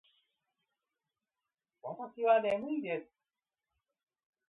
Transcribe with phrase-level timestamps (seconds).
[1.83, 3.11] わたしはねむいです。